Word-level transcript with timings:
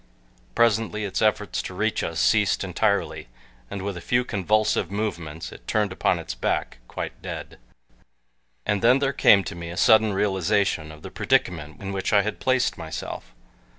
Presently 0.55 1.05
its 1.05 1.21
efforts 1.21 1.61
to 1.61 1.75
reach 1.75 2.01
us 2.01 2.19
ceased 2.19 2.63
entirely, 2.63 3.27
and 3.69 3.83
with 3.83 3.95
a 3.95 4.01
few 4.01 4.25
convulsive 4.25 4.89
movements 4.89 5.51
it 5.51 5.67
turned 5.67 5.91
upon 5.91 6.17
its 6.17 6.33
back 6.33 6.79
quite 6.87 7.21
dead. 7.21 7.59
And 8.65 8.81
then 8.81 8.97
there 8.97 9.13
came 9.13 9.43
to 9.43 9.53
me 9.53 9.69
a 9.69 9.77
sudden 9.77 10.11
realization 10.13 10.91
of 10.91 11.03
the 11.03 11.11
predicament 11.11 11.79
in 11.79 11.91
which 11.93 12.13
I 12.13 12.23
had 12.23 12.39
placed 12.39 12.79
myself. 12.79 13.35